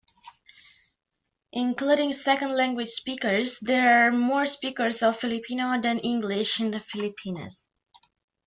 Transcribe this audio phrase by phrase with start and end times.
[1.53, 7.67] Including second-language speakers, there are more speakers of Filipino than English in the Philippines.